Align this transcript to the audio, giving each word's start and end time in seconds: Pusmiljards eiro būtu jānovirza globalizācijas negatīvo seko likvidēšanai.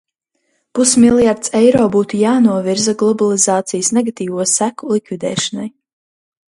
Pusmiljards 0.77 1.53
eiro 1.59 1.83
būtu 1.97 2.21
jānovirza 2.21 2.97
globalizācijas 3.03 3.95
negatīvo 3.99 4.51
seko 4.57 4.93
likvidēšanai. 4.97 5.71